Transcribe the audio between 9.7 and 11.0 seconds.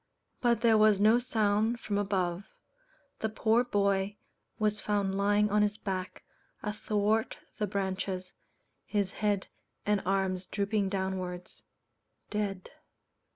and arms drooping